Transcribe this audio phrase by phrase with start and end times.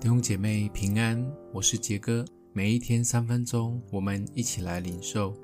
[0.00, 2.24] 弟兄姐妹平安，我是杰哥。
[2.54, 5.34] 每一天三分钟，我们一起来领受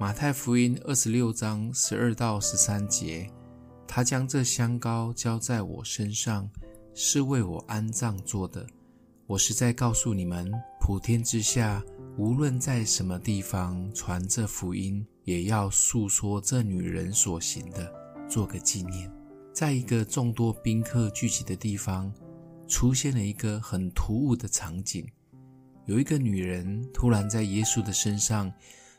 [0.00, 3.30] 马太福音二十六章十二到十三节。
[3.86, 6.48] 他将这香膏浇在我身上，
[6.94, 8.66] 是为我安葬做的。
[9.26, 11.84] 我实在告诉你们，普天之下，
[12.16, 17.92] 无论在什么地方传这福音，也要述说这女人所行的，
[18.26, 19.12] 做个纪念。
[19.52, 22.10] 在一个众多宾客聚集的地方。
[22.68, 25.06] 出现了一个很突兀的场景，
[25.84, 28.52] 有一个女人突然在耶稣的身上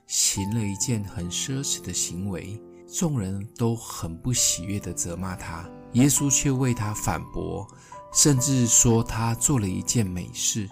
[0.05, 7.67] 行了一件很奢侈的行为，众人都很不喜悦地责骂她，耶稣却为她反驳，
[8.13, 10.70] 甚至说她做了一件美事。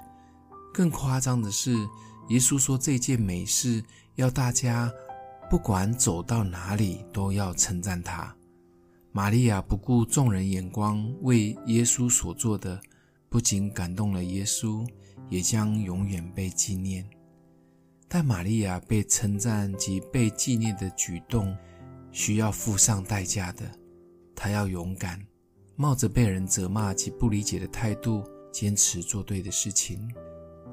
[0.74, 1.74] 更夸张的是，
[2.30, 3.84] 耶稣说这件美事
[4.16, 4.90] 要大家
[5.50, 8.34] 不管走到哪里都要称赞她。
[9.16, 12.78] 玛利亚不顾众人眼光，为耶稣所做的，
[13.30, 14.86] 不仅感动了耶稣，
[15.30, 17.10] 也将永远被纪念。
[18.10, 21.56] 但玛利亚被称赞及被纪念的举动，
[22.12, 23.64] 需要付上代价的。
[24.36, 25.26] 她要勇敢，
[25.78, 30.14] 冒着被人责骂及不理解的态度，坚持做对的事情。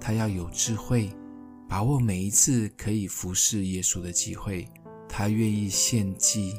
[0.00, 1.12] 她要有智慧，
[1.68, 4.66] 把握每一次可以服侍耶稣的机会。
[5.08, 6.52] 她愿意献祭。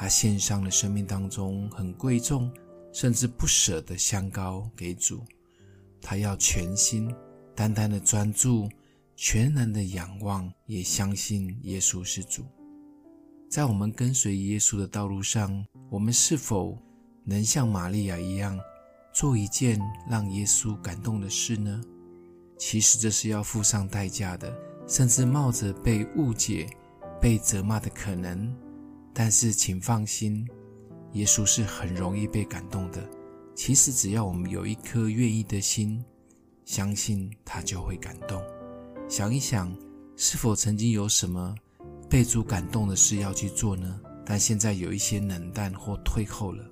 [0.00, 2.48] 他献上了生命当中很贵重，
[2.92, 5.24] 甚至不舍的香膏给主。
[6.00, 7.12] 他要全心、
[7.52, 8.68] 单单的专注、
[9.16, 12.44] 全然的仰望，也相信耶稣是主。
[13.50, 16.78] 在我们跟随耶稣的道路上，我们是否
[17.24, 18.56] 能像玛利亚一样，
[19.12, 21.82] 做一件让耶稣感动的事呢？
[22.56, 26.70] 其实这是要付上代价的，甚至冒着被误解、
[27.20, 28.56] 被责骂的可能。
[29.20, 30.46] 但是，请放心，
[31.14, 33.04] 耶稣是很容易被感动的。
[33.52, 36.00] 其实，只要我们有一颗愿意的心，
[36.64, 38.40] 相信他就会感动。
[39.08, 39.76] 想一想，
[40.14, 41.52] 是否曾经有什么
[42.08, 44.00] 被主感动的事要去做呢？
[44.24, 46.64] 但现在有一些冷淡或退后了。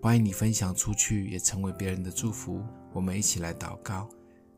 [0.00, 2.62] 欢迎你分享出去，也成为别人的祝福。
[2.92, 4.08] 我们一起来祷告，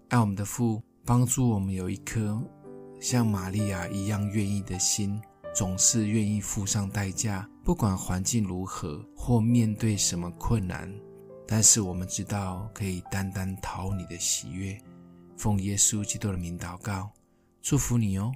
[0.08, 2.38] 爱我们的父，帮助我们有一颗
[3.00, 5.18] 像玛利亚一样愿意的心。
[5.56, 10.94] 总是愿意付上代价，不管环境如何或面对什么困难，
[11.48, 14.78] 但是我们知道可以单单讨你的喜悦。
[15.34, 17.10] 奉耶稣基督的名祷告，
[17.62, 18.30] 祝福你哦。